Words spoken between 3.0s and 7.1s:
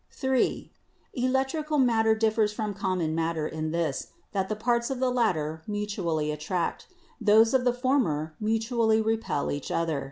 matter in this, that the parts of the latter mutually attract,